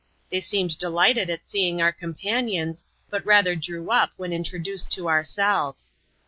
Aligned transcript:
They 0.31 0.41
seemed 0.41 0.79
delighted 0.79 1.29
at 1.29 1.45
seeing 1.45 1.79
our 1.79 1.91
companions, 1.91 2.85
but 3.11 3.23
rather 3.23 3.55
drew 3.55 3.91
up 3.91 4.13
when 4.17 4.33
introduced 4.33 4.89
to 4.93 5.07
ourselves. 5.07 5.93